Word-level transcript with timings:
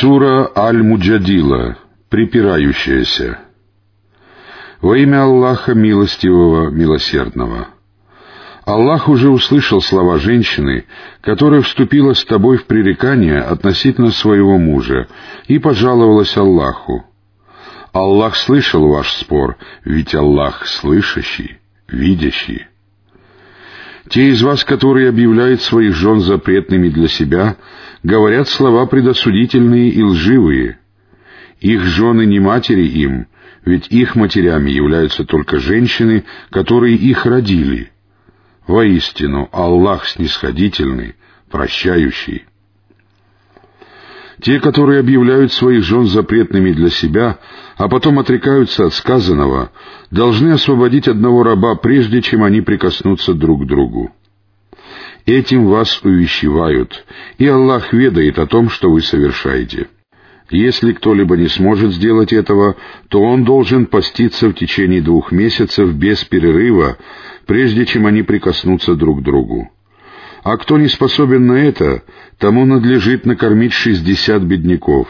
Сура 0.00 0.48
Аль-Муджадила, 0.54 1.76
припирающаяся. 2.08 3.40
Во 4.80 4.96
имя 4.96 5.24
Аллаха 5.24 5.74
Милостивого, 5.74 6.70
Милосердного. 6.70 7.68
Аллах 8.64 9.08
уже 9.08 9.28
услышал 9.28 9.80
слова 9.80 10.18
женщины, 10.18 10.84
которая 11.20 11.62
вступила 11.62 12.12
с 12.12 12.24
тобой 12.24 12.58
в 12.58 12.66
пререкание 12.66 13.40
относительно 13.40 14.12
своего 14.12 14.56
мужа 14.56 15.08
и 15.48 15.58
пожаловалась 15.58 16.36
Аллаху. 16.36 17.04
Аллах 17.92 18.36
слышал 18.36 18.86
ваш 18.86 19.10
спор, 19.14 19.56
ведь 19.84 20.14
Аллах 20.14 20.64
слышащий, 20.68 21.58
видящий. 21.88 22.68
Те 24.08 24.30
из 24.30 24.42
вас, 24.42 24.64
которые 24.64 25.08
объявляют 25.08 25.60
своих 25.60 25.94
жен 25.94 26.20
запретными 26.20 26.88
для 26.88 27.08
себя, 27.08 27.56
говорят 28.02 28.48
слова 28.48 28.86
предосудительные 28.86 29.90
и 29.90 30.02
лживые. 30.02 30.78
Их 31.60 31.82
жены 31.82 32.24
не 32.24 32.40
матери 32.40 32.86
им, 32.86 33.26
ведь 33.64 33.88
их 33.88 34.14
матерями 34.14 34.70
являются 34.70 35.24
только 35.24 35.58
женщины, 35.58 36.24
которые 36.50 36.96
их 36.96 37.26
родили. 37.26 37.90
Воистину, 38.66 39.48
Аллах 39.52 40.06
снисходительный, 40.06 41.14
прощающий. 41.50 42.46
Те, 44.40 44.60
которые 44.60 45.00
объявляют 45.00 45.52
своих 45.52 45.82
жен 45.82 46.06
запретными 46.06 46.72
для 46.72 46.90
себя, 46.90 47.38
а 47.76 47.88
потом 47.88 48.18
отрекаются 48.18 48.86
от 48.86 48.94
сказанного, 48.94 49.72
должны 50.10 50.52
освободить 50.52 51.08
одного 51.08 51.42
раба, 51.42 51.74
прежде 51.74 52.22
чем 52.22 52.44
они 52.44 52.60
прикоснутся 52.60 53.34
друг 53.34 53.64
к 53.64 53.66
другу. 53.66 54.12
Этим 55.26 55.66
вас 55.66 56.00
увещевают, 56.04 57.04
и 57.36 57.46
Аллах 57.46 57.92
ведает 57.92 58.38
о 58.38 58.46
том, 58.46 58.70
что 58.70 58.90
вы 58.90 59.00
совершаете. 59.00 59.88
Если 60.50 60.92
кто-либо 60.92 61.36
не 61.36 61.48
сможет 61.48 61.92
сделать 61.92 62.32
этого, 62.32 62.76
то 63.08 63.20
он 63.20 63.44
должен 63.44 63.86
поститься 63.86 64.48
в 64.48 64.54
течение 64.54 65.02
двух 65.02 65.32
месяцев 65.32 65.92
без 65.92 66.24
перерыва, 66.24 66.96
прежде 67.44 67.84
чем 67.84 68.06
они 68.06 68.22
прикоснутся 68.22 68.94
друг 68.94 69.20
к 69.20 69.22
другу. 69.22 69.70
А 70.42 70.56
кто 70.56 70.78
не 70.78 70.88
способен 70.88 71.46
на 71.46 71.54
это, 71.54 72.02
тому 72.38 72.64
надлежит 72.64 73.26
накормить 73.26 73.72
шестьдесят 73.72 74.42
бедняков. 74.42 75.08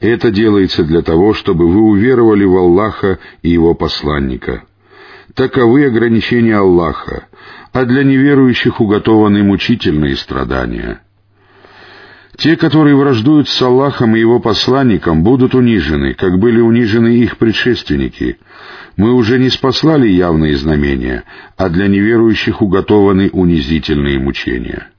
Это 0.00 0.30
делается 0.30 0.82
для 0.82 1.02
того, 1.02 1.34
чтобы 1.34 1.68
вы 1.68 1.80
уверовали 1.82 2.44
в 2.44 2.56
Аллаха 2.56 3.18
и 3.42 3.50
Его 3.50 3.74
посланника. 3.74 4.64
Таковы 5.34 5.84
ограничения 5.84 6.56
Аллаха, 6.56 7.26
а 7.72 7.84
для 7.84 8.02
неверующих 8.02 8.80
уготованы 8.80 9.42
мучительные 9.42 10.16
страдания. 10.16 11.02
Те, 12.38 12.56
которые 12.56 12.96
враждуют 12.96 13.48
с 13.50 13.62
Аллахом 13.62 14.16
и 14.16 14.20
Его 14.20 14.40
посланником, 14.40 15.22
будут 15.22 15.54
унижены, 15.54 16.14
как 16.14 16.38
были 16.38 16.60
унижены 16.60 17.18
их 17.18 17.36
предшественники. 17.36 18.38
Мы 19.00 19.14
уже 19.14 19.38
не 19.38 19.48
спаслали 19.48 20.08
явные 20.08 20.54
знамения, 20.58 21.24
а 21.56 21.70
для 21.70 21.88
неверующих 21.88 22.60
уготованы 22.60 23.30
унизительные 23.32 24.18
мучения. 24.18 24.90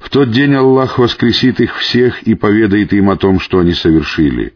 В 0.00 0.08
тот 0.08 0.30
день 0.30 0.54
Аллах 0.54 0.96
воскресит 0.96 1.60
их 1.60 1.76
всех 1.76 2.22
и 2.22 2.34
поведает 2.34 2.94
им 2.94 3.10
о 3.10 3.18
том, 3.18 3.40
что 3.40 3.58
они 3.58 3.74
совершили. 3.74 4.54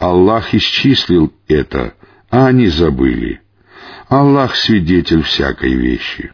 Аллах 0.00 0.52
исчислил 0.52 1.32
это, 1.46 1.94
а 2.28 2.48
они 2.48 2.66
забыли. 2.66 3.40
Аллах 4.08 4.56
свидетель 4.56 5.22
всякой 5.22 5.74
вещи. 5.74 6.32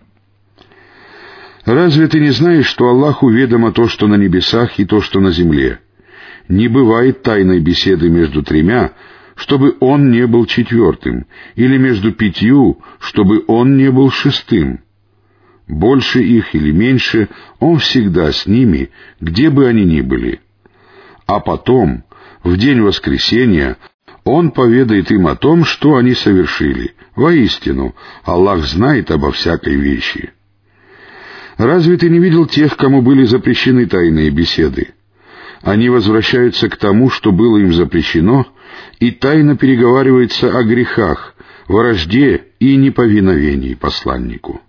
Разве 1.66 2.08
ты 2.08 2.20
не 2.20 2.30
знаешь, 2.30 2.66
что 2.66 2.88
Аллаху 2.88 3.28
ведомо 3.28 3.72
то, 3.72 3.88
что 3.88 4.06
на 4.06 4.14
небесах, 4.14 4.78
и 4.78 4.86
то, 4.86 5.02
что 5.02 5.20
на 5.20 5.32
земле? 5.32 5.80
Не 6.48 6.68
бывает 6.68 7.22
тайной 7.22 7.60
беседы 7.60 8.08
между 8.08 8.42
тремя, 8.42 8.92
чтобы 9.34 9.76
он 9.80 10.10
не 10.10 10.26
был 10.26 10.46
четвертым, 10.46 11.26
или 11.54 11.76
между 11.78 12.12
пятью, 12.12 12.80
чтобы 12.98 13.44
он 13.46 13.76
не 13.76 13.90
был 13.90 14.10
шестым. 14.10 14.80
Больше 15.68 16.22
их 16.22 16.54
или 16.54 16.72
меньше, 16.72 17.28
он 17.58 17.78
всегда 17.78 18.32
с 18.32 18.46
ними, 18.46 18.90
где 19.20 19.48
бы 19.48 19.66
они 19.66 19.84
ни 19.84 20.00
были. 20.00 20.40
А 21.26 21.40
потом, 21.40 22.04
в 22.42 22.56
день 22.56 22.80
воскресения, 22.80 23.76
он 24.24 24.50
поведает 24.50 25.10
им 25.10 25.26
о 25.26 25.36
том, 25.36 25.64
что 25.64 25.96
они 25.96 26.14
совершили. 26.14 26.94
Воистину, 27.16 27.94
Аллах 28.24 28.64
знает 28.64 29.10
обо 29.10 29.32
всякой 29.32 29.76
вещи. 29.76 30.32
Разве 31.58 31.96
ты 31.96 32.08
не 32.08 32.18
видел 32.18 32.46
тех, 32.46 32.76
кому 32.76 33.02
были 33.02 33.24
запрещены 33.24 33.86
тайные 33.86 34.30
беседы? 34.30 34.94
Они 35.62 35.88
возвращаются 35.88 36.68
к 36.68 36.76
тому, 36.76 37.08
что 37.08 37.30
было 37.30 37.58
им 37.58 37.72
запрещено, 37.72 38.46
и 39.00 39.10
тайно 39.10 39.56
переговариваются 39.56 40.56
о 40.56 40.62
грехах, 40.62 41.34
вражде 41.68 42.46
и 42.58 42.76
неповиновении 42.76 43.74
посланнику. 43.74 44.60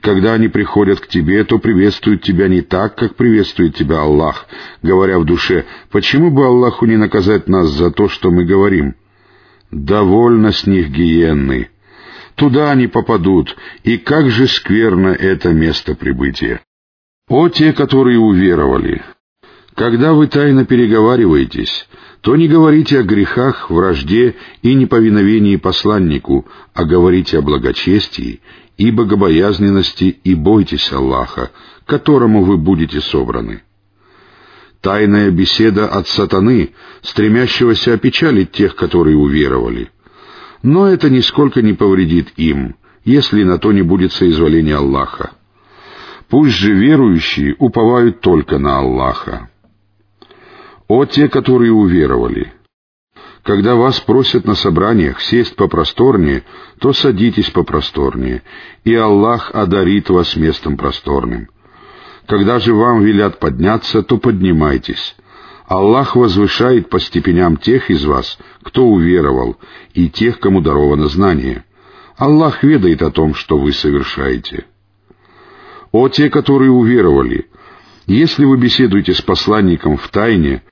Когда 0.00 0.34
они 0.34 0.48
приходят 0.48 1.00
к 1.00 1.06
тебе, 1.06 1.44
то 1.44 1.58
приветствуют 1.58 2.22
тебя 2.22 2.48
не 2.48 2.60
так, 2.62 2.96
как 2.96 3.14
приветствует 3.14 3.76
тебя 3.76 4.00
Аллах, 4.00 4.46
говоря 4.82 5.18
в 5.18 5.24
душе, 5.24 5.64
почему 5.90 6.30
бы 6.30 6.44
Аллаху 6.44 6.86
не 6.86 6.96
наказать 6.96 7.48
нас 7.48 7.68
за 7.68 7.90
то, 7.90 8.08
что 8.08 8.30
мы 8.30 8.44
говорим? 8.44 8.96
Довольно 9.70 10.52
с 10.52 10.66
них 10.66 10.90
гиенны, 10.90 11.68
Туда 12.34 12.70
они 12.70 12.86
попадут, 12.86 13.56
и 13.84 13.98
как 13.98 14.28
же 14.30 14.46
скверно 14.46 15.08
это 15.08 15.52
место 15.52 15.94
прибытия. 15.94 16.60
О 17.28 17.48
те, 17.48 17.72
которые 17.72 18.18
уверовали! 18.18 19.02
Когда 19.74 20.12
вы 20.12 20.26
тайно 20.26 20.64
переговариваетесь, 20.64 21.88
то 22.20 22.36
не 22.36 22.46
говорите 22.46 22.98
о 22.98 23.02
грехах, 23.02 23.70
вражде 23.70 24.36
и 24.62 24.74
неповиновении 24.74 25.56
посланнику, 25.56 26.46
а 26.74 26.84
говорите 26.84 27.38
о 27.38 27.42
благочестии 27.42 28.40
и 28.76 28.90
богобоязненности 28.90 30.18
и 30.24 30.34
бойтесь 30.34 30.92
Аллаха, 30.92 31.50
которому 31.86 32.44
вы 32.44 32.58
будете 32.58 33.00
собраны. 33.00 33.62
Тайная 34.80 35.30
беседа 35.30 35.88
от 35.88 36.08
сатаны, 36.08 36.74
стремящегося 37.02 37.94
опечалить 37.94 38.52
тех, 38.52 38.74
которые 38.76 39.16
уверовали— 39.16 39.90
но 40.62 40.86
это 40.86 41.10
нисколько 41.10 41.60
не 41.60 41.72
повредит 41.72 42.32
им, 42.36 42.76
если 43.04 43.42
на 43.42 43.58
то 43.58 43.72
не 43.72 43.82
будет 43.82 44.12
соизволения 44.12 44.76
Аллаха. 44.76 45.32
Пусть 46.28 46.56
же 46.56 46.72
верующие 46.72 47.56
уповают 47.58 48.20
только 48.20 48.58
на 48.58 48.78
Аллаха. 48.78 49.50
О 50.94 51.06
те, 51.06 51.30
которые 51.30 51.72
уверовали! 51.72 52.52
Когда 53.44 53.76
вас 53.76 53.98
просят 54.00 54.44
на 54.44 54.54
собраниях 54.54 55.22
сесть 55.22 55.56
попросторнее, 55.56 56.44
то 56.80 56.92
садитесь 56.92 57.48
попросторнее, 57.48 58.42
и 58.84 58.94
Аллах 58.94 59.52
одарит 59.54 60.10
вас 60.10 60.36
местом 60.36 60.76
просторным. 60.76 61.48
Когда 62.26 62.58
же 62.58 62.74
вам 62.74 63.02
велят 63.02 63.38
подняться, 63.38 64.02
то 64.02 64.18
поднимайтесь, 64.18 65.16
Аллах 65.66 66.14
возвышает 66.14 66.90
по 66.90 67.00
степеням 67.00 67.56
тех 67.56 67.88
из 67.88 68.04
вас, 68.04 68.36
кто 68.62 68.84
уверовал, 68.84 69.56
и 69.94 70.10
тех, 70.10 70.40
кому 70.40 70.60
даровано 70.60 71.08
знание. 71.08 71.64
Аллах 72.18 72.62
ведает 72.62 73.00
о 73.00 73.10
том, 73.10 73.32
что 73.32 73.56
вы 73.56 73.72
совершаете. 73.72 74.66
О 75.90 76.10
те, 76.10 76.28
которые 76.28 76.70
уверовали, 76.70 77.48
если 78.06 78.44
вы 78.44 78.58
беседуете 78.58 79.14
с 79.14 79.22
посланником 79.22 79.96
в 79.96 80.06
тайне, 80.08 80.62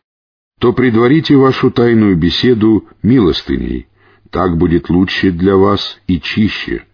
то 0.60 0.74
предварите 0.74 1.36
вашу 1.36 1.70
тайную 1.70 2.16
беседу 2.16 2.86
милостыней. 3.02 3.88
Так 4.30 4.58
будет 4.58 4.90
лучше 4.90 5.32
для 5.32 5.56
вас 5.56 5.98
и 6.06 6.20
чище. 6.20 6.84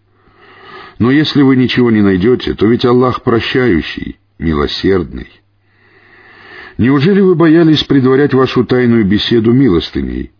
Но 0.99 1.11
если 1.11 1.41
вы 1.41 1.57
ничего 1.57 1.91
не 1.91 2.01
найдете, 2.01 2.53
то 2.53 2.65
ведь 2.65 2.85
Аллах 2.85 3.23
прощающий, 3.23 4.19
милосердный. 4.39 5.27
Неужели 6.77 7.19
вы 7.19 7.35
боялись 7.35 7.83
предварять 7.83 8.33
вашу 8.33 8.63
тайную 8.63 9.05
беседу 9.05 9.51
милостыней? 9.51 10.31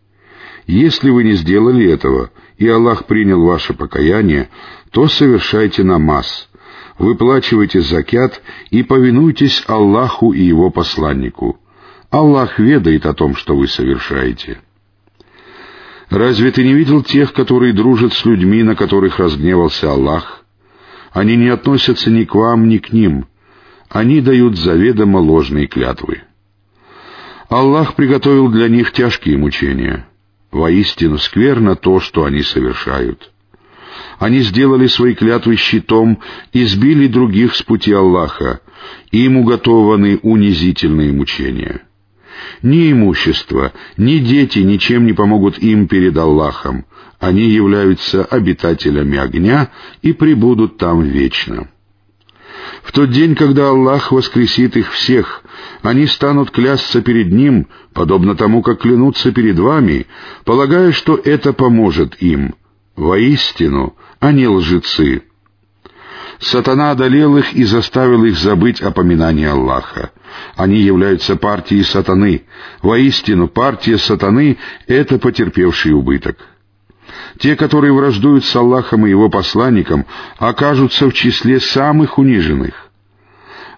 Если 0.66 1.10
вы 1.10 1.26
не 1.26 1.34
сделали 1.34 1.86
этого, 1.86 2.32
и 2.58 2.66
Аллах 2.66 3.08
принял 3.08 3.44
ваше 3.44 3.74
покаяние, 3.74 4.50
то 4.92 5.10
совершайте 5.10 5.84
намаз, 5.84 6.50
выплачивайте 6.98 7.82
закят 7.82 8.42
и 8.70 8.84
повинуйтесь 8.84 9.66
Аллаху 9.68 10.32
и 10.32 10.44
Его 10.44 10.70
посланнику. 10.70 11.60
Аллах 12.10 12.58
ведает 12.58 13.06
о 13.06 13.14
том, 13.14 13.36
что 13.36 13.56
вы 13.56 13.68
совершаете. 13.68 14.62
Разве 16.10 16.52
ты 16.52 16.64
не 16.64 16.74
видел 16.74 17.04
тех, 17.04 17.34
которые 17.34 17.74
дружат 17.74 18.14
с 18.14 18.24
людьми, 18.24 18.64
на 18.64 18.76
которых 18.76 19.20
разгневался 19.20 19.92
Аллах? 19.92 20.46
Они 21.12 21.36
не 21.36 21.50
относятся 21.50 22.10
ни 22.10 22.24
к 22.24 22.34
вам, 22.34 22.70
ни 22.70 22.78
к 22.78 22.94
ним. 22.94 23.28
Они 23.90 24.22
дают 24.22 24.58
заведомо 24.58 25.18
ложные 25.18 25.68
клятвы. 25.68 26.22
Аллах 27.50 27.96
приготовил 27.96 28.50
для 28.50 28.70
них 28.70 28.94
тяжкие 28.94 29.38
мучения. 29.38 30.08
Воистину 30.52 31.18
скверно 31.18 31.76
то, 31.76 32.00
что 32.00 32.24
они 32.24 32.42
совершают. 32.42 33.32
Они 34.20 34.40
сделали 34.40 34.88
свои 34.88 35.14
клятвы 35.14 35.56
щитом 35.56 36.20
и 36.54 36.64
сбили 36.66 37.08
других 37.08 37.56
с 37.56 37.64
пути 37.64 37.92
Аллаха, 37.92 38.62
им 39.12 39.38
уготованы 39.38 40.20
унизительные 40.22 41.12
мучения. 41.12 41.87
Ни 42.62 42.92
имущество, 42.92 43.74
ни 43.98 44.18
дети 44.18 44.60
ничем 44.60 45.06
не 45.06 45.14
помогут 45.14 45.60
им 45.60 45.88
перед 45.88 46.18
Аллахом. 46.18 46.86
Они 47.20 47.50
являются 47.50 48.24
обитателями 48.24 49.18
огня 49.18 49.72
и 50.02 50.14
пребудут 50.14 50.78
там 50.78 51.02
вечно. 51.02 51.70
В 52.84 52.92
тот 52.92 53.12
день, 53.12 53.36
когда 53.36 53.70
Аллах 53.70 54.12
воскресит 54.12 54.78
их 54.78 54.92
всех, 54.92 55.44
они 55.82 56.08
станут 56.08 56.52
клясться 56.52 57.02
перед 57.02 57.32
Ним, 57.32 57.68
подобно 57.94 58.36
тому, 58.36 58.62
как 58.62 58.82
клянутся 58.82 59.32
перед 59.32 59.58
вами, 59.60 60.08
полагая, 60.46 60.92
что 60.92 61.16
это 61.16 61.54
поможет 61.54 62.22
им. 62.22 62.56
Воистину, 62.96 63.96
они 64.20 64.48
лжецы. 64.48 65.24
Сатана 66.40 66.92
одолел 66.92 67.38
их 67.38 67.54
и 67.54 67.64
заставил 67.64 68.24
их 68.26 68.38
забыть 68.38 68.82
о 68.82 68.92
поминании 68.92 69.48
Аллаха. 69.48 70.12
Они 70.56 70.80
являются 70.80 71.36
партией 71.36 71.84
сатаны. 71.84 72.44
Воистину, 72.82 73.48
партия 73.48 73.98
сатаны— 73.98 74.58
это 74.88 75.18
потерпевший 75.18 75.94
убыток. 75.94 76.38
Те, 77.40 77.56
которые 77.56 77.94
враждуют 77.94 78.46
с 78.46 78.56
Аллахом 78.56 79.06
и 79.06 79.10
Его 79.10 79.30
посланником, 79.30 80.06
окажутся 80.38 81.08
в 81.10 81.14
числе 81.14 81.60
самых 81.60 82.18
униженных. 82.18 82.92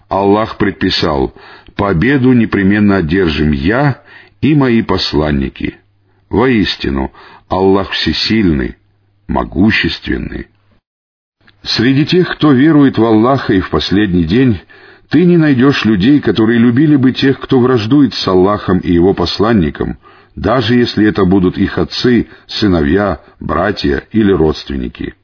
Аллах 0.08 0.56
предписал, 0.56 1.34
победу 1.76 2.32
непременно 2.32 2.96
одержим 2.96 3.52
я 3.52 4.02
и 4.40 4.54
мои 4.54 4.82
посланники. 4.82 5.76
Воистину, 6.28 7.12
Аллах 7.48 7.90
всесильный, 7.90 8.76
могущественный. 9.28 10.48
Среди 11.62 12.06
тех, 12.06 12.28
кто 12.28 12.52
верует 12.52 12.98
в 12.98 13.04
Аллаха 13.04 13.52
и 13.52 13.60
в 13.60 13.70
последний 13.70 14.24
день, 14.24 14.60
ты 15.08 15.24
не 15.24 15.36
найдешь 15.36 15.84
людей, 15.84 16.20
которые 16.20 16.58
любили 16.58 16.96
бы 16.96 17.12
тех, 17.12 17.38
кто 17.40 17.60
враждует 17.60 18.14
с 18.14 18.28
Аллахом 18.28 18.78
и 18.78 18.92
Его 18.92 19.14
посланником— 19.14 19.98
даже 20.36 20.74
если 20.74 21.06
это 21.06 21.24
будут 21.24 21.58
их 21.58 21.78
отцы, 21.78 22.28
сыновья, 22.46 23.20
братья 23.40 24.04
или 24.12 24.32
родственники. 24.32 25.14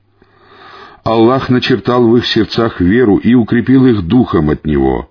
Аллах 1.04 1.48
начертал 1.48 2.08
в 2.08 2.16
их 2.16 2.26
сердцах 2.26 2.80
веру 2.80 3.16
и 3.16 3.34
укрепил 3.34 3.86
их 3.86 4.02
духом 4.02 4.50
от 4.50 4.66
Него. 4.66 5.08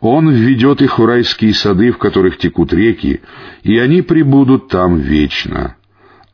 Он 0.00 0.30
введет 0.30 0.82
их 0.82 0.98
в 0.98 1.04
райские 1.04 1.54
сады, 1.54 1.92
в 1.92 1.98
которых 1.98 2.38
текут 2.38 2.72
реки, 2.72 3.20
и 3.62 3.78
они 3.78 4.02
пребудут 4.02 4.68
там 4.68 4.96
вечно. 4.98 5.76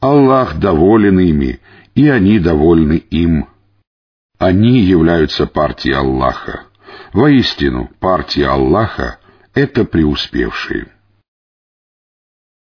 Аллах 0.00 0.58
доволен 0.58 1.18
ими, 1.18 1.58
и 1.94 2.08
они 2.08 2.38
довольны 2.38 3.02
им. 3.10 3.46
Они 4.38 4.80
являются 4.80 5.46
партией 5.46 5.96
Аллаха. 5.96 6.66
Воистину, 7.12 7.90
партия 7.98 8.46
Аллаха— 8.46 9.18
это 9.54 9.84
преуспевшие. 9.84 10.92